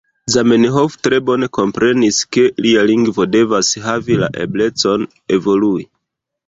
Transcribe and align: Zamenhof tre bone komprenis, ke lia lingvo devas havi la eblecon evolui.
Zamenhof 0.35 0.95
tre 1.07 1.19
bone 1.27 1.49
komprenis, 1.59 2.23
ke 2.37 2.47
lia 2.67 2.87
lingvo 2.93 3.29
devas 3.37 3.71
havi 3.87 4.21
la 4.25 4.35
eblecon 4.47 5.09
evolui. 5.39 5.89